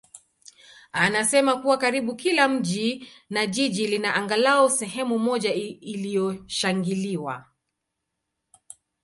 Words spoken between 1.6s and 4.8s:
kuwa karibu kila mji na jiji lina angalau